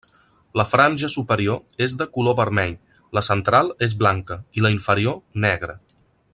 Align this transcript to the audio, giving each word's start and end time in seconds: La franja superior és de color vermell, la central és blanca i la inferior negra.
La 0.59 0.63
franja 0.69 1.09
superior 1.15 1.59
és 1.87 1.93
de 1.99 2.07
color 2.17 2.37
vermell, 2.39 2.73
la 3.19 3.25
central 3.29 3.71
és 3.89 3.95
blanca 4.03 4.41
i 4.61 4.67
la 4.67 4.73
inferior 4.79 5.19
negra. 5.49 5.81